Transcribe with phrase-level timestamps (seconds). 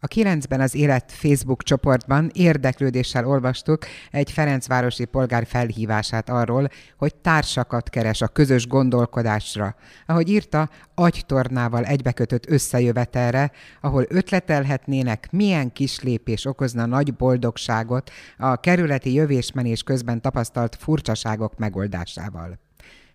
[0.00, 7.88] A kilencben az Élet Facebook csoportban érdeklődéssel olvastuk egy Ferencvárosi polgár felhívását arról, hogy társakat
[7.88, 9.74] keres a közös gondolkodásra.
[10.06, 19.12] Ahogy írta, agytornával egybekötött összejövetelre, ahol ötletelhetnének, milyen kis lépés okozna nagy boldogságot a kerületi
[19.12, 22.65] jövésmenés közben tapasztalt furcsaságok megoldásával.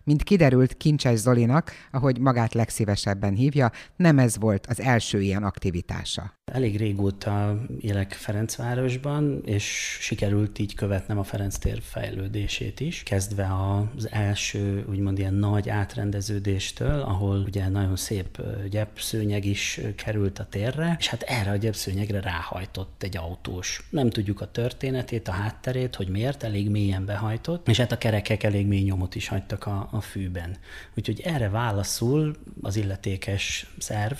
[0.04, 6.32] Mint kiderült Kincses Zolinak, ahogy magát legszívesebben hívja, nem ez volt az első ilyen aktivitása.
[6.52, 13.48] Elég régóta élek Ferencvárosban, és sikerült így követnem a Ferenc tér fejlődését is, kezdve
[13.96, 20.96] az első úgymond ilyen nagy átrendeződéstől, ahol ugye nagyon szép gyepszőnyeg is került a térre,
[20.98, 23.86] és hát erre a gyepszőnyegre ráhajtott egy autós.
[23.90, 28.42] Nem tudjuk a történetét, a hátterét, hogy miért, elég mélyen behajtott, és hát a kerekek
[28.42, 30.56] elég mély nyomot is hagytak a, a fűben.
[30.96, 34.16] Úgyhogy erre válaszul az illetékes szerv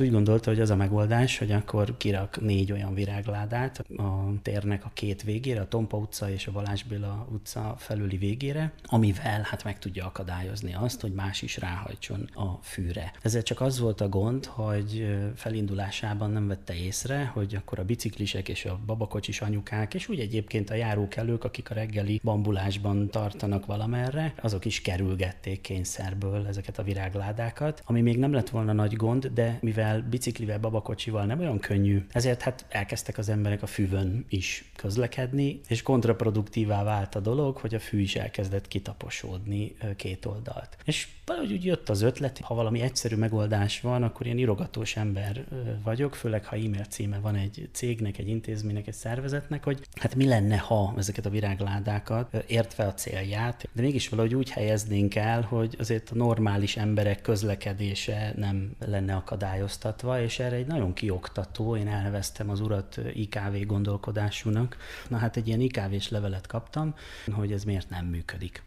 [0.00, 4.90] úgy gondolta, hogy az a megoldás, hogy akkor kirak négy olyan virágládát a térnek a
[4.94, 9.78] két végére, a Tompa utca és a Balázs Béla utca felüli végére, amivel hát meg
[9.78, 13.12] tudja akadályozni azt, hogy más is ráhajtson a fűre.
[13.22, 18.48] Ezzel csak az volt a gond, hogy felindulásában nem vette észre, hogy akkor a biciklisek
[18.48, 24.34] és a babakocsis anyukák, és úgy egyébként a járókelők, akik a reggeli bambulásban tartanak valamerre,
[24.40, 29.58] azok is kerülgették kényszerből ezeket a virágládákat, ami még nem lett volna nagy gond, de
[29.60, 35.60] mivel biciklivel, babakocsival nem olyan könnyű, ezért hát elkezdtek az emberek a fűvön is közlekedni,
[35.68, 40.76] és kontraproduktívá vált a dolog, hogy a fű is elkezdett kitaposódni két oldalt.
[40.84, 45.44] És valahogy úgy jött az ötlet, ha valami egyszerű megoldás van, akkor én irogatós ember
[45.82, 50.26] vagyok, főleg ha e-mail címe van egy cégnek, egy intézménynek, egy szervezetnek, hogy hát mi
[50.26, 55.76] lenne, ha ezeket a virágládákat értve a célját, de mégis valahogy úgy helyeznénk el, hogy
[55.78, 62.50] azért a normális emberek közlekedése nem lenne akadályoztatva, és erre egy nagyon kioktató, én elneveztem
[62.50, 64.76] az urat IKV gondolkodásúnak.
[65.08, 66.94] Na hát egy ilyen IKV-s levelet kaptam,
[67.32, 68.62] hogy ez miért nem működik.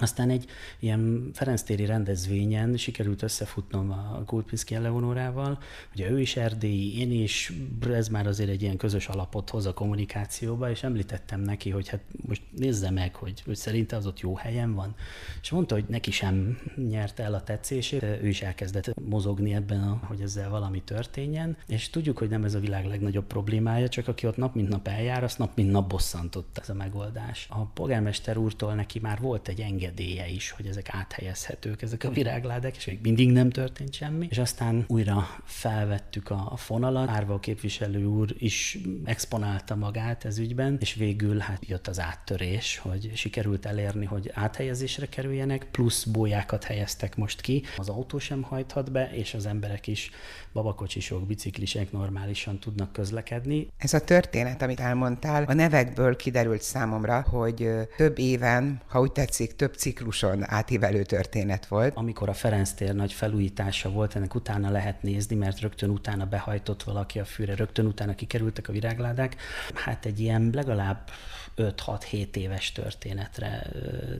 [0.00, 0.46] Aztán egy
[0.78, 5.58] ilyen Ferenctéri rendezvényen sikerült összefutnom a Kulpinszki Eleonorával,
[5.94, 7.52] ugye ő is erdélyi, én is,
[7.92, 12.00] ez már azért egy ilyen közös alapot hoz a kommunikációba, és említettem neki, hogy hát
[12.26, 14.94] most nézze meg, hogy, hogy szerinte az ott jó helyen van.
[15.42, 16.58] És mondta, hogy neki sem
[16.88, 22.18] nyerte el a tetszését, ő is elkezdett mozogni ebben, hogy ezzel valami történjen, és tudjuk,
[22.18, 25.38] hogy nem ez a világ legnagyobb problémája, csak aki ott nap mint nap eljár, azt
[25.38, 27.46] nap mint nap bosszantott ez a megoldás.
[27.50, 32.10] A polgármester úrtól neki már volt egy engedély, engedélye is, hogy ezek áthelyezhetők, ezek a
[32.10, 34.26] virágládák, és még mindig nem történt semmi.
[34.30, 40.94] És aztán újra felvettük a, fonalat, Árva képviselő úr is exponálta magát ez ügyben, és
[40.94, 47.40] végül hát jött az áttörés, hogy sikerült elérni, hogy áthelyezésre kerüljenek, plusz bójákat helyeztek most
[47.40, 50.10] ki, az autó sem hajthat be, és az emberek is
[50.52, 53.68] babakocsisok, biciklisek normálisan tudnak közlekedni.
[53.78, 59.56] Ez a történet, amit elmondtál, a nevekből kiderült számomra, hogy több éven, ha úgy tetszik,
[59.56, 61.96] több cikluson átívelő történet volt.
[61.96, 66.82] Amikor a Ferenc tér nagy felújítása volt, ennek utána lehet nézni, mert rögtön utána behajtott
[66.82, 69.36] valaki a fűre, rögtön utána kikerültek a virágládák.
[69.74, 71.10] Hát egy ilyen legalább
[71.56, 73.66] 5-6-7 éves történetre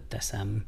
[0.08, 0.64] teszem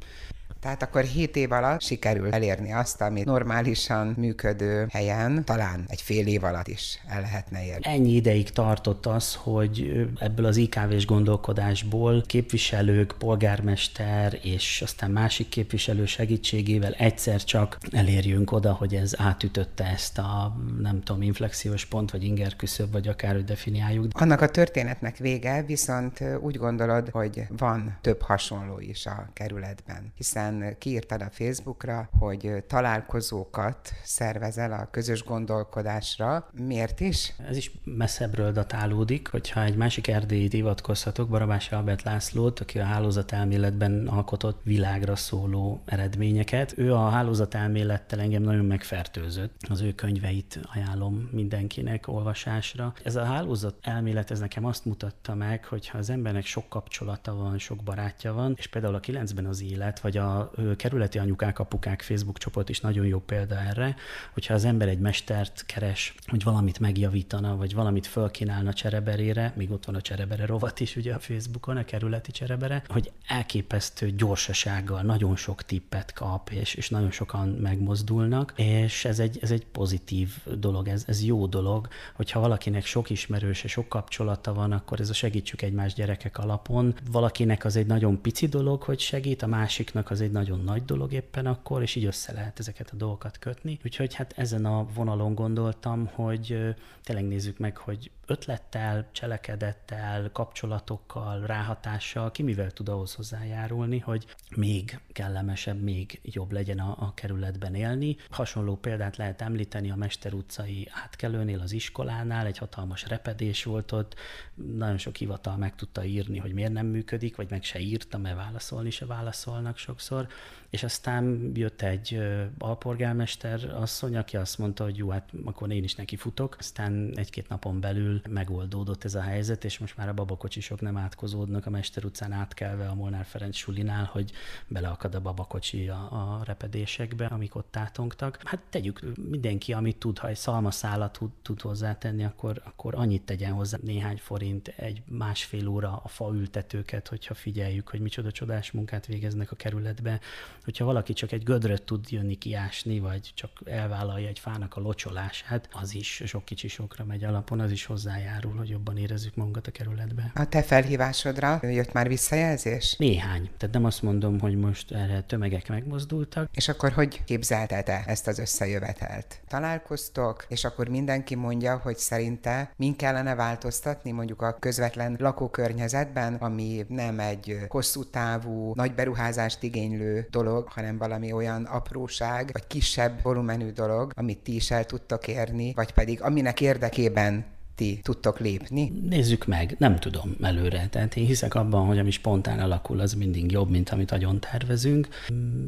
[0.59, 6.27] tehát akkor 7 év alatt sikerül elérni azt, amit normálisan működő helyen talán egy fél
[6.27, 7.81] év alatt is el lehetne érni.
[7.81, 16.05] Ennyi ideig tartott az, hogy ebből az IKV-s gondolkodásból képviselők, polgármester és aztán másik képviselő
[16.05, 22.23] segítségével egyszer csak elérjünk oda, hogy ez átütötte ezt a nem tudom, inflexiós pont, vagy
[22.23, 24.05] inger küszöb, vagy akár hogy definiáljuk.
[24.13, 30.48] Annak a történetnek vége, viszont úgy gondolod, hogy van több hasonló is a kerületben, hiszen
[30.49, 36.49] aztán kiírtad a Facebookra, hogy találkozókat szervezel a közös gondolkodásra.
[36.65, 37.33] Miért is?
[37.47, 44.07] Ez is messzebbről datálódik, hogyha egy másik erdélyt hivatkozhatok, Barabás Albert Lászlót, aki a hálózatelméletben
[44.07, 46.77] alkotott világra szóló eredményeket.
[46.77, 49.55] Ő a hálózatelmélettel engem nagyon megfertőzött.
[49.69, 52.93] Az ő könyveit ajánlom mindenkinek olvasásra.
[53.03, 57.57] Ez a hálózatelmélet, ez nekem azt mutatta meg, hogy ha az embernek sok kapcsolata van,
[57.57, 60.38] sok barátja van, és például a kilencben az élet, vagy a
[60.75, 63.95] kerületi anyukák, apukák Facebook csoport is nagyon jó példa erre,
[64.33, 69.85] hogyha az ember egy mestert keres, hogy valamit megjavítana, vagy valamit fölkínálna csereberére, még ott
[69.85, 75.35] van a cserebere rovat is ugye a Facebookon, a kerületi cserebere, hogy elképesztő gyorsasággal nagyon
[75.35, 80.87] sok tippet kap, és, és nagyon sokan megmozdulnak, és ez egy, ez egy pozitív dolog,
[80.87, 85.61] ez, ez jó dolog, hogyha valakinek sok ismerőse, sok kapcsolata van, akkor ez a segítsük
[85.61, 86.95] egymás gyerekek alapon.
[87.11, 90.85] Valakinek az egy nagyon pici dolog, hogy segít, a másiknak az egy egy nagyon nagy
[90.85, 93.79] dolog éppen akkor, és így össze lehet ezeket a dolgokat kötni.
[93.85, 102.31] Úgyhogy hát ezen a vonalon gondoltam, hogy tényleg nézzük meg, hogy ötlettel, cselekedettel, kapcsolatokkal, ráhatással,
[102.31, 108.15] ki mivel tud ahhoz hozzájárulni, hogy még kellemesebb, még jobb legyen a, a kerületben élni.
[108.29, 114.15] Hasonló példát lehet említeni a Mester utcai átkelőnél, az iskolánál, egy hatalmas repedés volt ott,
[114.55, 118.35] nagyon sok hivatal meg tudta írni, hogy miért nem működik, vagy meg se írta, mert
[118.35, 120.27] válaszolni se válaszolnak sokszor
[120.69, 122.21] és aztán jött egy
[122.57, 126.55] alpolgármester asszony, aki azt mondta, hogy jó, hát akkor én is neki futok.
[126.59, 131.65] Aztán egy-két napon belül megoldódott ez a helyzet, és most már a babakocsisok nem átkozódnak
[131.65, 134.31] a Mester utcán átkelve a Molnár Ferenc sulinál, hogy
[134.67, 138.39] beleakad a babakocsi a, a repedésekbe, amik ott átongtak.
[138.43, 143.53] Hát tegyük mindenki, amit tud, ha egy szalmaszálat tud, tud hozzátenni, akkor, akkor annyit tegyen
[143.53, 149.51] hozzá néhány forint, egy másfél óra a faültetőket, hogyha figyeljük, hogy micsoda csodás munkát végeznek
[149.51, 150.19] a kerületbe,
[150.63, 155.69] hogyha valaki csak egy gödröt tud jönni kiásni, vagy csak elvállalja egy fának a locsolását,
[155.71, 159.71] az is sok kicsi sokra megy alapon, az is hozzájárul, hogy jobban érezzük magunkat a
[159.71, 160.31] kerületbe.
[160.35, 162.95] A te felhívásodra jött már visszajelzés?
[162.97, 163.49] Néhány.
[163.57, 166.49] Tehát nem azt mondom, hogy most erre tömegek megmozdultak.
[166.53, 169.41] És akkor hogy képzelted te ezt az összejövetelt?
[169.47, 176.85] Találkoztok, és akkor mindenki mondja, hogy szerinte min kellene változtatni mondjuk a közvetlen lakókörnyezetben, ami
[176.87, 183.21] nem egy hosszú távú, nagy beruházást igénylő dolog, dolog, hanem valami olyan apróság, vagy kisebb
[183.21, 187.45] volumenű dolog, amit ti is el tudtok érni, vagy pedig aminek érdekében
[187.79, 188.91] ti tudtok lépni?
[189.09, 190.87] Nézzük meg, nem tudom előre.
[190.89, 195.07] Tehát én hiszek abban, hogy ami spontán alakul, az mindig jobb, mint amit agyon tervezünk.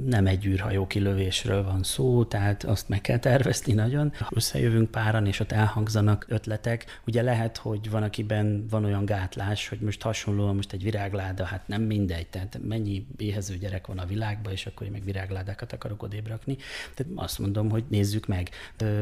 [0.06, 4.12] Nem egy űrhajó kilövésről van szó, tehát azt meg kell tervezni nagyon.
[4.20, 9.68] Ha összejövünk páran, és ott elhangzanak ötletek, ugye lehet, hogy van, akiben van olyan gátlás,
[9.68, 14.06] hogy most hasonlóan most egy virágláda, hát nem mindegy, tehát mennyi éhező gyerek van a
[14.06, 16.58] világban, és akkor én meg virágládákat akarok odébb rakni.
[16.96, 18.50] Tehát azt mondom, hogy nézzük meg.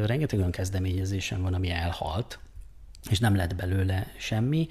[0.04, 2.38] Rengeteg olyan kezdeményezésem van, ami elhalt,
[3.08, 4.68] és nem lett belőle semmi.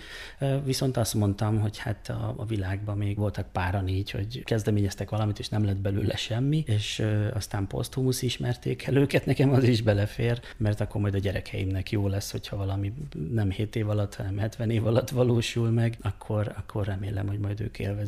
[0.63, 5.39] Viszont azt mondtam, hogy hát a, a világban még voltak páran így, hogy kezdeményeztek valamit,
[5.39, 7.03] és nem lett belőle semmi, és
[7.33, 12.07] aztán poszthumusz ismerték el őket, nekem az is belefér, mert akkor majd a gyerekeimnek jó
[12.07, 12.93] lesz, hogyha valami
[13.31, 17.61] nem 7 év alatt, hanem 70 év alatt valósul meg, akkor, akkor remélem, hogy majd
[17.61, 17.97] ők élvezik